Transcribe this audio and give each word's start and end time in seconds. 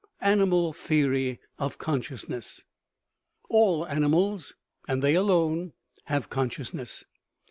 Animal 0.23 0.73
theory 0.73 1.39
of 1.59 1.77
consciousness. 1.77 2.63
All 3.49 3.87
animals, 3.87 4.55
arid 4.89 5.03
they 5.03 5.13
alone, 5.13 5.73
have 6.05 6.27
consciousness. 6.27 7.05